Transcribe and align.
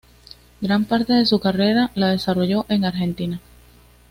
Gran 0.61 0.85
parte 0.85 1.13
de 1.13 1.27
su 1.27 1.39
carrera 1.39 1.91
la 1.93 2.07
desarrolló 2.07 2.65
en 2.69 2.85
Argentina. 2.85 3.39